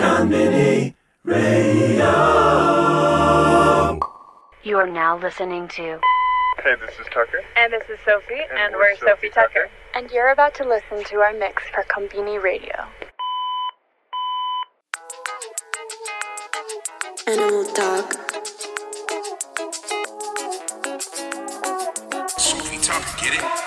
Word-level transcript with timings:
Konbini 0.00 0.94
Radio. 1.24 2.08
You 4.62 4.78
are 4.78 4.88
now 4.88 5.18
listening 5.18 5.68
to 5.68 6.00
Hey, 6.64 6.74
this 6.80 6.98
is 6.98 7.06
Tucker. 7.12 7.42
And 7.54 7.70
this 7.70 7.82
is 7.90 7.98
Sophie, 8.06 8.40
and, 8.50 8.58
And 8.58 8.72
we're, 8.76 8.92
we're 8.92 8.96
Sophie, 8.96 9.28
Sofi 9.28 9.28
Tukker. 9.28 9.32
Tucker. 9.34 9.70
And 9.94 10.10
you're 10.10 10.30
about 10.30 10.54
to 10.54 10.64
listen 10.64 11.04
to 11.04 11.16
our 11.16 11.34
mix 11.34 11.64
for 11.74 11.84
Konbini 11.84 12.42
Radio. 12.42 12.86
Animal 17.26 17.64
Dog. 17.74 18.14
Sophie 22.38 22.78
Tucker, 22.78 23.22
get 23.22 23.34
it? 23.34 23.59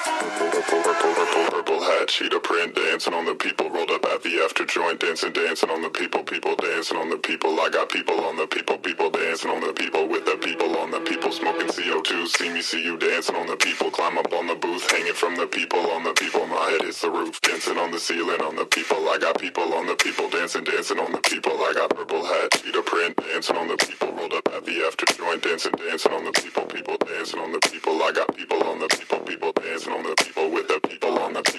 Purple, 2.04 2.16
purple, 2.16 2.42
purple, 2.42 2.44
purple 2.44 2.74
hat, 2.74 2.74
cheetah 2.74 2.74
print, 2.74 2.76
dancing 2.76 3.14
on 3.14 3.26
the 3.26 3.36
people, 3.36 3.70
rolled 3.70 3.92
up 3.92 4.06
at 4.06 4.24
the 4.24 4.42
after 4.44 4.66
joint, 4.66 5.00
dancing, 5.00 5.32
dancing 5.32 5.70
on 5.70 5.82
the 5.82 5.90
people, 5.90 6.24
people 6.24 6.56
dancing 6.56 6.98
on 6.98 7.10
the 7.10 7.18
people. 7.18 7.60
I 7.62 7.70
got 7.70 7.90
people 7.90 8.20
on 8.26 8.36
the 8.38 8.48
people, 8.48 8.78
people 8.78 9.10
dancing 9.10 9.52
on 9.52 9.62
the 9.62 9.74
people, 9.74 10.08
with 10.08 10.26
the 10.26 10.38
people 10.38 10.78
on 10.78 10.92
the 10.92 11.00
people, 11.02 11.32
smoking 11.32 11.68
CO2. 11.68 12.28
See 12.28 12.50
me, 12.52 12.62
see 12.62 12.84
you 12.84 12.98
dancing 12.98 13.36
on 13.36 13.48
the 13.48 13.56
people, 13.56 13.92
climb 13.92 14.18
up 14.18 14.34
on 14.34 14.48
the 14.48 14.56
booth, 14.56 14.90
hanging 14.92 15.14
from 15.14 15.36
the 15.36 15.48
people 15.48 15.80
on 15.92 16.04
the 16.04 16.14
people. 16.14 16.46
My 16.48 16.72
head 16.72 16.82
hits 16.82 17.02
the 17.02 17.12
roof, 17.12 17.40
dancing 17.42 17.78
on 17.78 17.92
the 17.92 18.00
ceiling 18.00 18.42
on 18.42 18.56
the 18.58 18.66
people. 18.66 18.98
I 19.10 19.18
got 19.20 19.40
people 19.40 19.74
on 19.74 19.88
the 19.88 19.96
people, 19.96 20.30
dancing, 20.30 20.66
dancing 20.66 21.00
on 21.00 21.12
the 21.12 21.20
people. 21.20 21.54
I 21.54 21.74
got 21.74 21.90
purple 21.96 22.26
hat, 22.26 22.52
cheetah 22.52 22.84
print, 22.84 23.18
dancing 23.18 23.58
on 23.58 23.68
the 23.70 23.78
people, 23.78 24.12
rolled 24.14 24.34
up 24.34 24.50
at 24.54 24.66
the 24.66 24.84
after 24.86 25.06
joint, 25.16 25.44
dancing, 25.44 25.74
dancing 25.78 26.14
on 26.14 26.26
the 26.26 26.34
people, 26.34 26.66
people 26.66 26.98
dancing 26.98 27.40
on 27.40 27.52
the 27.54 27.60
people. 27.60 28.02
I 28.04 28.12
got 28.12 28.36
people 28.36 28.64
on 28.64 28.80
the 28.80 28.88
people, 28.90 29.20
people 29.20 29.54
dancing 29.54 29.94
on 29.94 30.04
the 30.04 30.16
people, 30.16 30.52
with 30.52 30.68
the 30.68 30.80
people 30.88 31.20
on 31.20 31.34
the 31.34 31.42
people, 31.44 31.53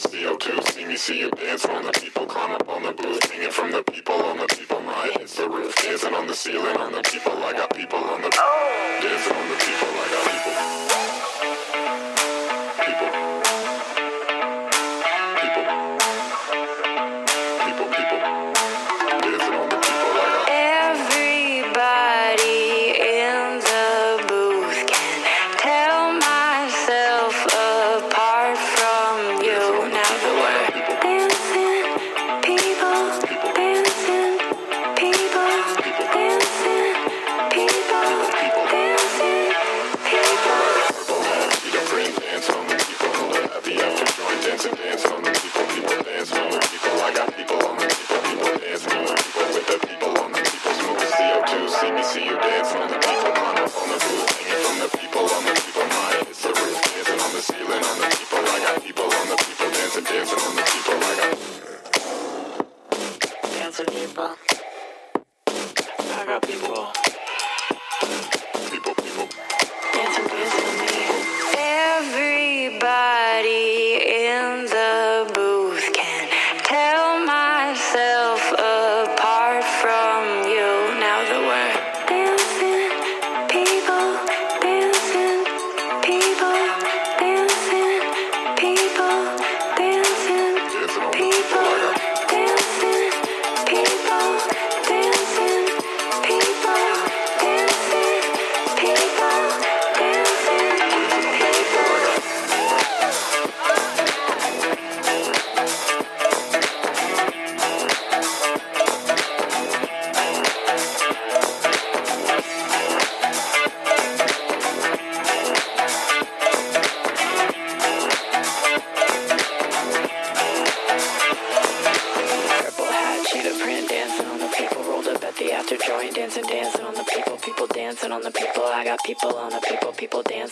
smoking 0.00 0.36
CO2. 0.38 0.72
See 0.72 0.84
me, 0.84 0.96
see 0.96 1.20
you 1.20 1.30
dancing 1.30 1.70
on 1.70 1.84
the 1.84 1.92
people, 1.92 2.26
climb 2.26 2.52
up 2.52 2.68
on 2.68 2.82
the 2.82 2.92
booth, 2.92 3.30
hanging 3.30 3.50
from 3.50 3.70
the 3.70 3.82
people 3.82 4.14
on 4.14 4.38
the 4.38 4.46
people. 4.46 4.80
My 4.80 5.10
hits 5.18 5.36
the 5.36 5.48
roof, 5.48 5.74
dancing 5.82 6.14
on 6.14 6.26
the 6.26 6.34
ceiling 6.34 6.76
on 6.76 6.92
the 6.92 7.02
people 7.02 7.35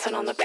dancing 0.05 0.19
on 0.19 0.25
the 0.25 0.44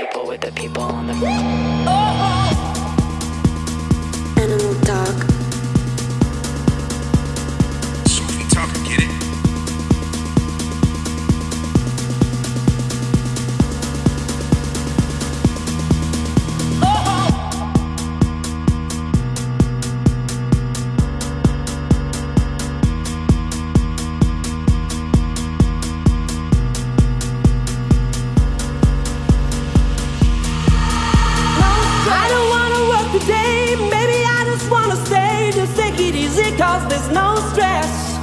there's 37.01 37.15
no 37.15 37.35
stress. 37.53 38.19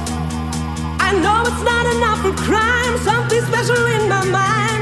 I 1.00 1.12
know 1.22 1.42
it's 1.42 1.62
not 1.62 1.86
enough 1.96 2.20
for 2.22 2.32
crime, 2.44 2.98
something 2.98 3.42
special 3.42 3.84
in 3.86 4.08
my 4.08 4.24
mind. 4.24 4.77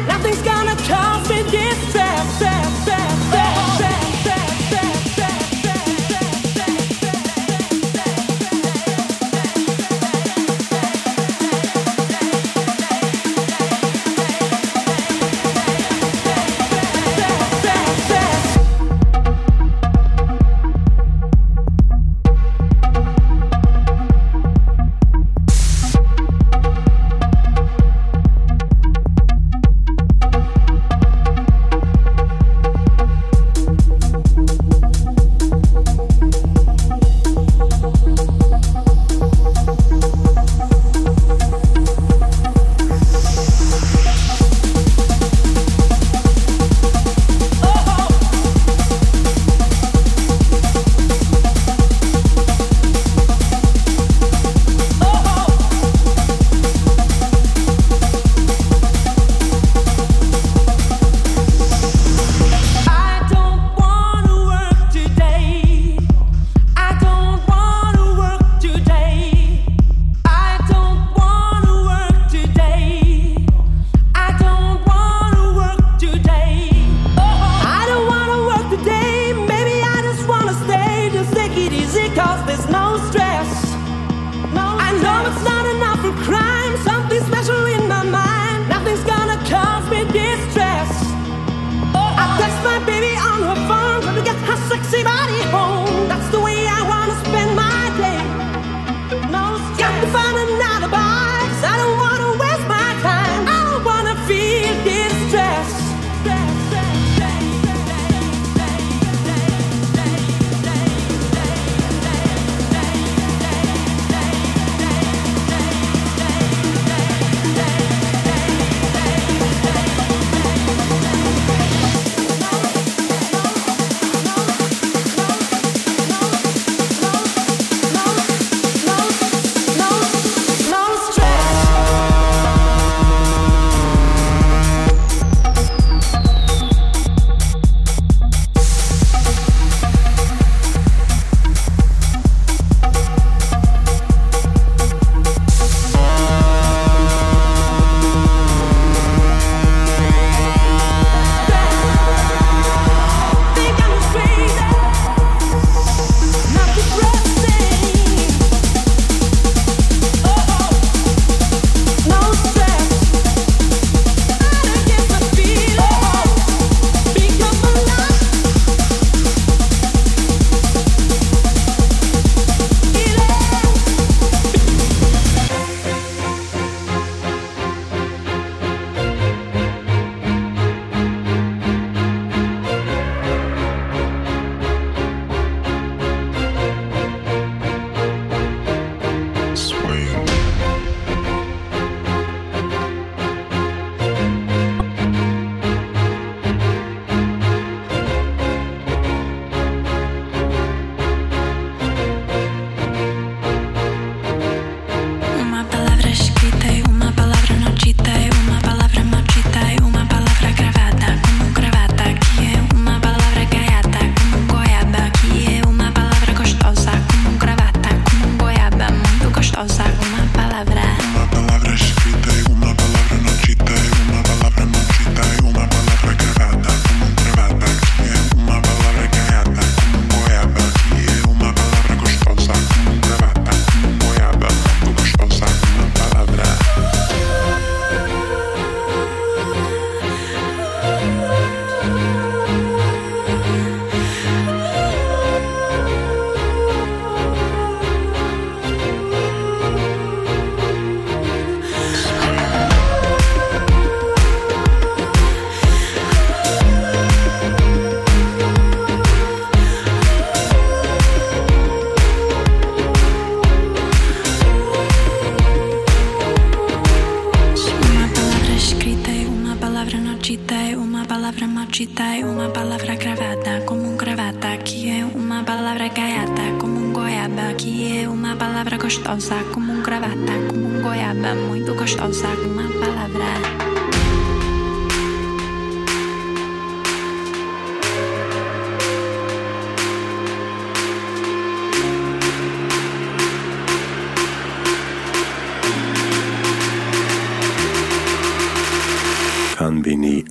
é 270.71 270.77
uma 270.77 271.05
palavra 271.05 271.47
maldita, 271.47 272.03
é 272.03 272.25
uma 272.25 272.49
palavra 272.49 272.97
cravada, 272.97 273.61
como 273.67 273.93
um 273.93 273.97
cravata, 273.97 274.57
que 274.59 274.91
é 274.91 275.05
uma 275.05 275.45
palavra 275.45 275.89
gaiata, 275.89 276.43
como 276.61 276.89
um 276.89 276.93
goiaba, 276.93 277.55
que 277.55 277.99
é 277.99 278.09
uma 278.09 278.35
palavra 278.35 278.77
gostosa, 278.77 279.37
como 279.55 279.73
um 279.73 279.83
cravata, 279.83 280.35
como 280.49 280.67
um 280.67 280.83
goiaba, 280.83 281.35
muito 281.37 281.73
gostosa, 281.75 282.29
uma 282.45 282.65
palavra. 282.81 283.56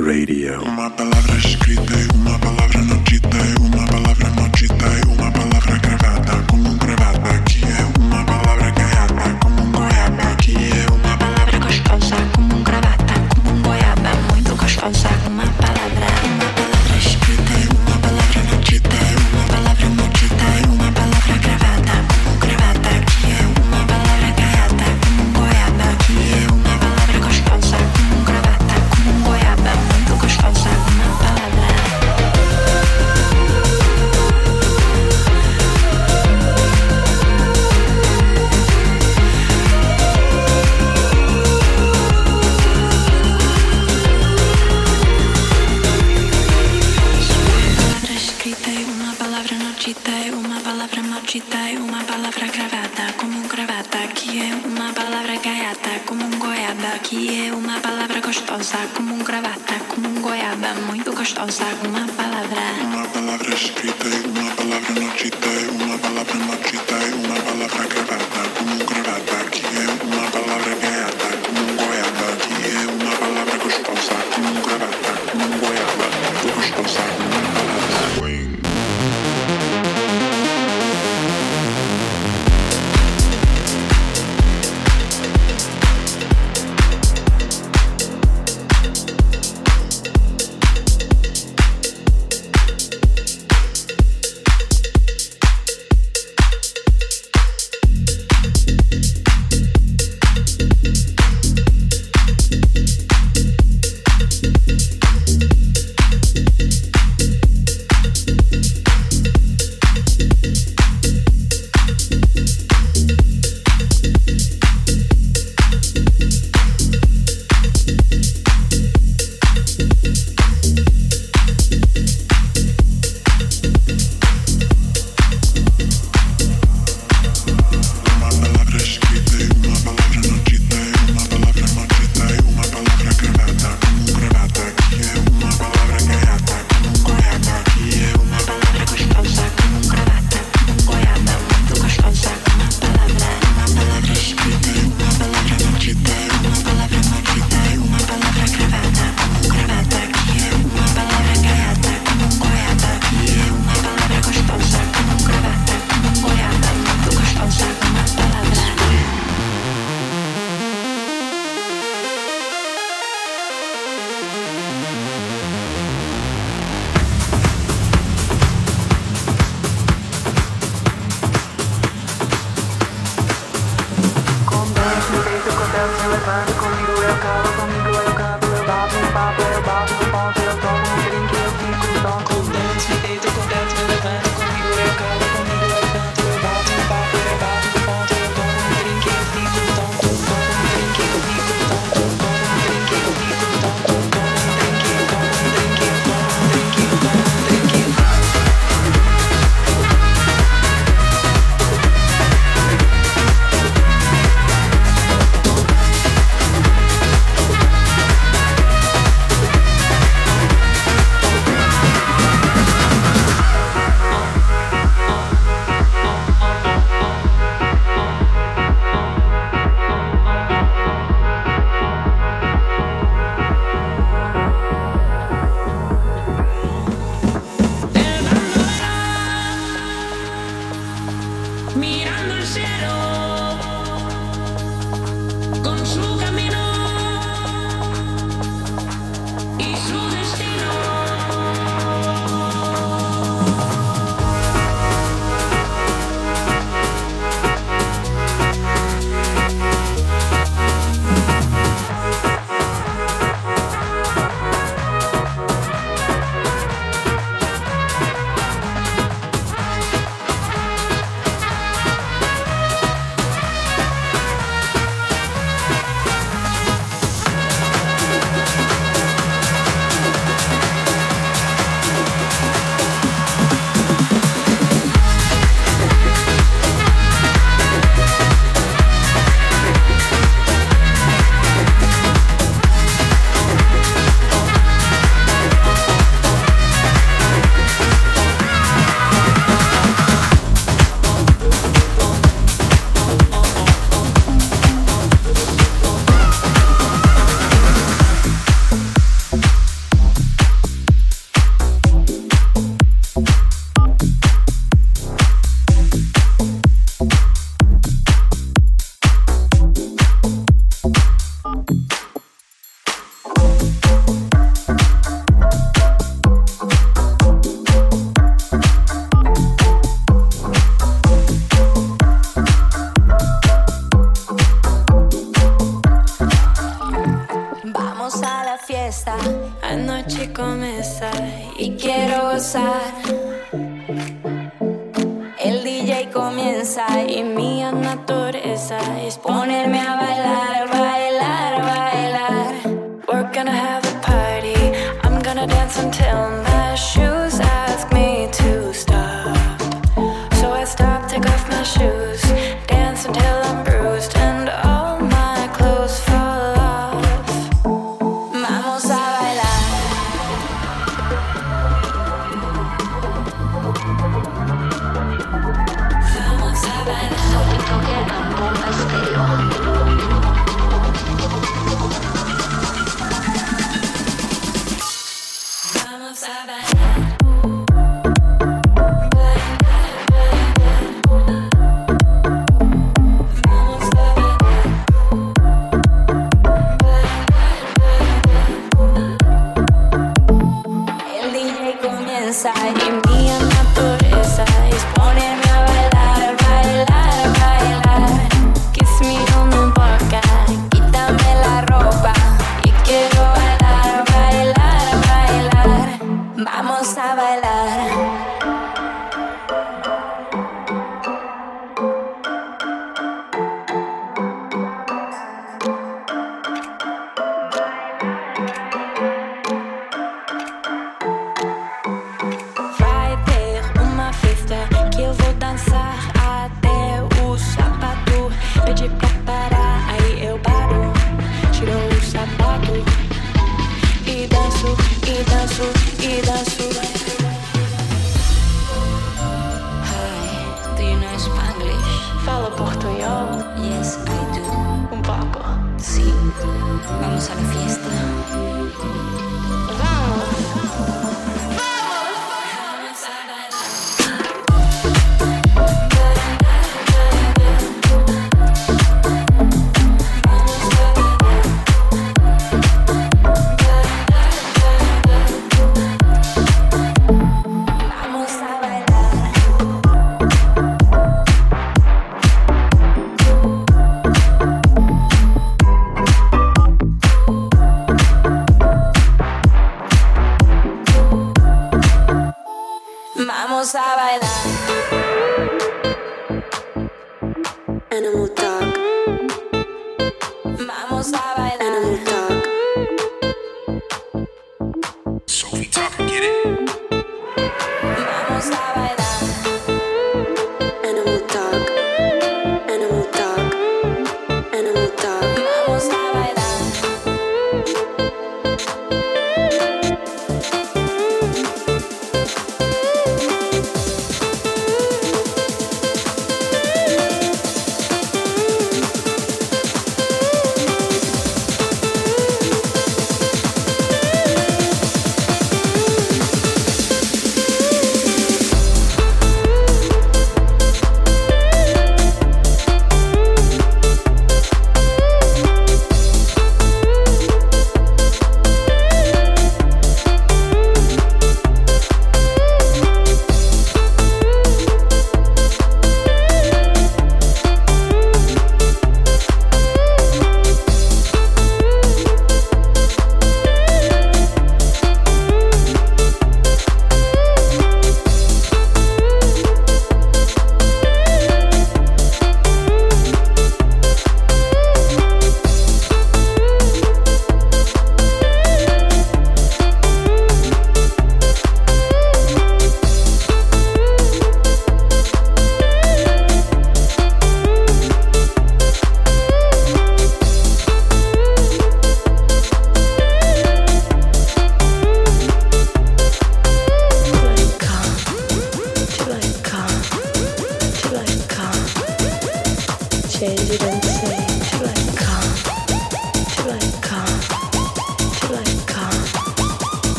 Radio. 0.00 0.62
Una 0.62 0.94
palabra 0.96 1.34
escrita, 1.36 1.94
una 2.14 2.38
palabra 2.38 2.80
no 2.82 2.99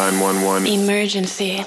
911. 0.00 0.66
Emergency. 0.66 1.62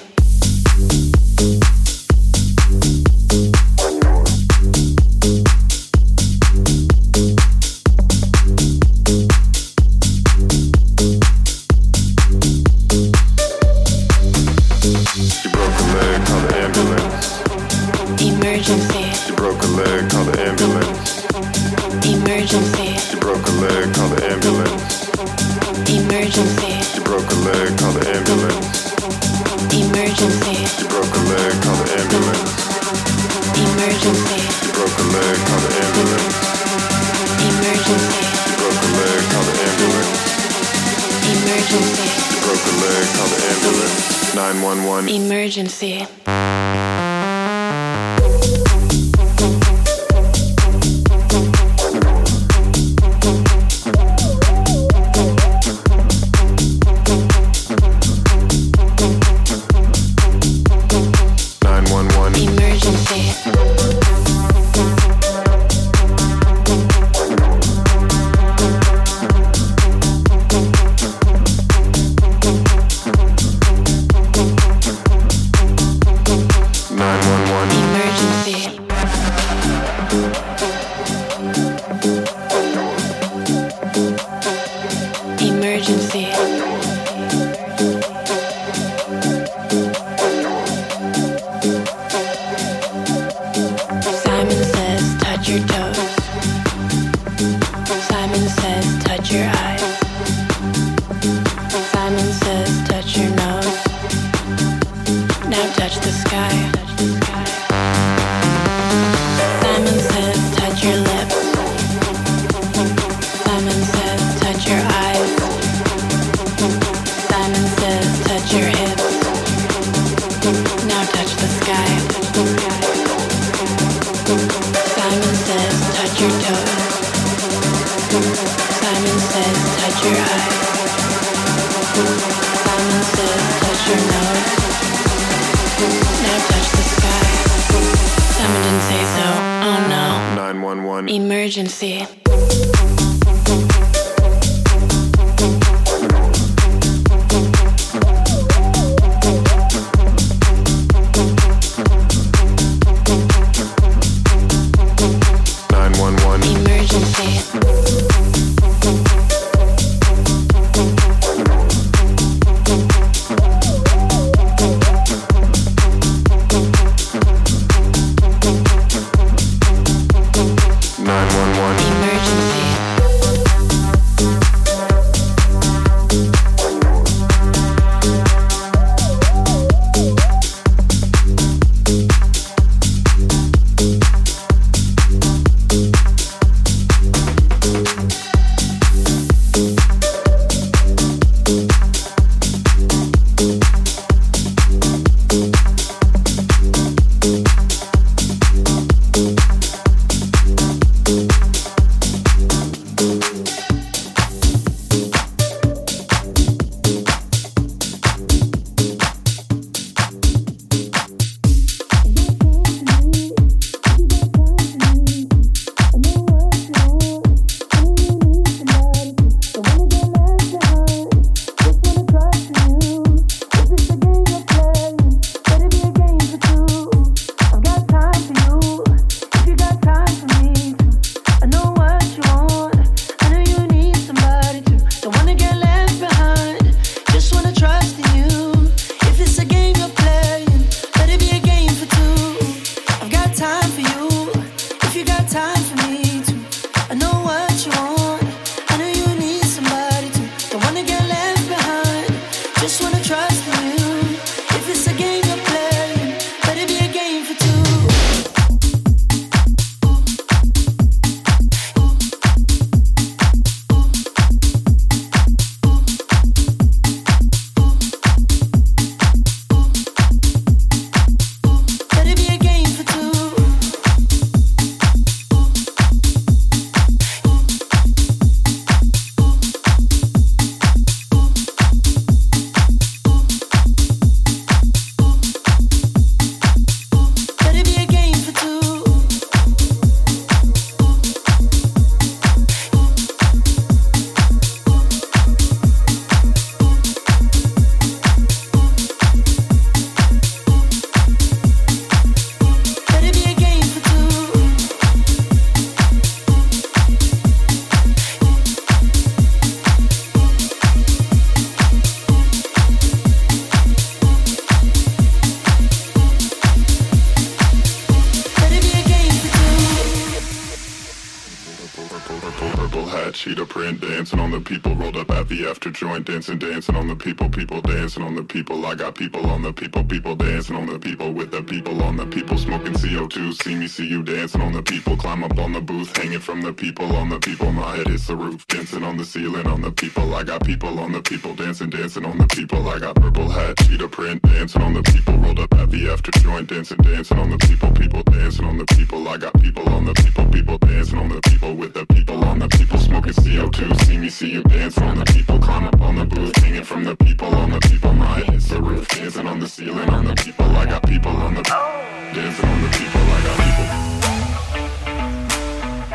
Joint, 325.94 326.06
dancing, 326.06 326.38
dancing 326.38 326.73
the 326.96 327.04
people, 327.04 327.28
people 327.28 327.60
dancing 327.60 328.02
on 328.02 328.14
the 328.14 328.22
people. 328.22 328.64
I 328.66 328.74
got 328.74 328.94
people 328.94 329.26
on 329.26 329.42
the 329.42 329.52
people, 329.52 329.82
people 329.84 330.14
dancing 330.14 330.54
on 330.54 330.66
the 330.66 330.78
people, 330.78 331.12
with 331.12 331.30
the 331.32 331.42
people 331.42 331.82
on 331.82 331.96
the 331.96 332.06
people, 332.06 332.38
smoking 332.38 332.74
CO2. 332.74 333.34
See 333.42 333.54
me, 333.56 333.66
see 333.66 333.86
you 333.86 334.02
dancing 334.02 334.40
on 334.40 334.52
the 334.52 334.62
people, 334.62 334.96
climb 334.96 335.24
up 335.24 335.36
on 335.38 335.52
the 335.52 335.60
booth, 335.60 335.96
hanging 335.96 336.20
from 336.20 336.40
the 336.42 336.52
people, 336.52 336.94
on 336.94 337.08
the 337.08 337.18
people. 337.18 337.50
My 337.50 337.76
head 337.76 337.88
is 337.88 338.06
the 338.06 338.16
roof, 338.16 338.46
dancing 338.46 338.84
on 338.84 338.96
the 338.96 339.04
ceiling, 339.04 339.46
on 339.46 339.60
the 339.60 339.72
people. 339.72 340.14
I 340.14 340.22
got 340.22 340.44
people 340.44 340.78
on 340.78 340.92
the 340.92 341.02
people, 341.02 341.34
dancing, 341.34 341.70
dancing 341.70 342.04
on 342.04 342.16
the 342.16 342.28
people. 342.28 342.68
I 342.68 342.78
got 342.78 342.94
purple 342.94 343.28
hat, 343.28 343.56
cheetah 343.66 343.88
print, 343.88 344.22
dancing 344.22 344.62
on 344.62 344.74
the 344.74 344.82
people, 344.82 345.16
rolled 345.18 345.40
up 345.40 345.52
at 345.54 345.70
the 345.70 345.90
after 345.90 346.12
joint, 346.20 346.48
dancing, 346.48 346.78
dancing 346.78 347.18
on 347.18 347.30
the 347.30 347.38
people, 347.38 347.72
people 347.72 348.02
dancing 348.04 348.44
on 348.44 348.58
the 348.58 348.66
people. 348.66 349.08
I 349.08 349.16
got 349.16 349.34
people 349.40 349.68
on 349.68 349.84
the 349.84 349.94
people, 349.94 350.26
people 350.26 350.58
dancing 350.58 350.98
on 350.98 351.08
the 351.08 351.20
people, 351.22 351.54
with 351.56 351.74
the 351.74 351.86
people 351.86 352.24
on 352.24 352.38
the 352.38 352.48
people, 352.48 352.78
smoking 352.78 353.14
CO2. 353.14 353.84
See 353.84 353.98
me, 353.98 354.10
see 354.10 354.30
you 354.30 354.42
dancing 354.44 354.84
on 354.84 354.98
the 354.98 355.04
people, 355.06 355.40
climb 355.40 355.64
up 355.64 355.80
on 355.80 355.96
the 355.96 356.04
booth, 356.04 356.36
hanging 356.36 356.62
from 356.62 356.83
the 356.84 356.96
people, 356.96 357.34
on 357.34 357.50
the 357.50 357.60
people. 357.60 357.92
My 357.94 358.20
head 358.20 358.40
the 358.40 358.60
roof, 358.60 358.88
dancing 358.88 359.26
on 359.26 359.40
the 359.40 359.48
ceiling, 359.48 359.88
on 359.90 360.04
the 360.04 360.14
people. 360.14 360.44
I 360.44 360.66
got 360.66 360.86
people 360.86 361.12
on 361.12 361.34
the 361.34 361.42
dancing 361.42 362.48
on 362.48 362.62
the 362.62 362.68
people. 362.76 363.00
I 363.00 363.20
got 363.24 363.36
people, 363.44 363.68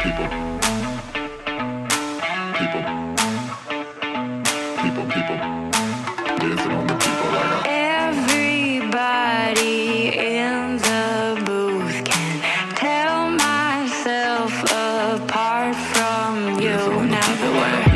people, 0.04 0.28
people, 2.58 2.84
people, 4.82 5.06
people, 5.16 5.38
dancing 6.40 6.72
on 6.72 6.88
the 6.88 6.96
people. 6.96 7.30
I 7.30 7.44
got. 7.52 7.68
Everybody 8.08 9.78
in 10.18 10.78
the 10.78 11.44
booth 11.46 12.04
can 12.06 12.42
tell 12.76 13.30
myself 13.30 14.52
apart 14.64 15.76
from 15.76 16.60
you. 16.60 16.78
Now 17.06 17.20
that 17.42 17.86
we're 17.86 17.89